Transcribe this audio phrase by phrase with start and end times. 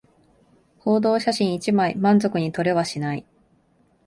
[0.79, 3.23] 報道写真一枚満足に撮れはしない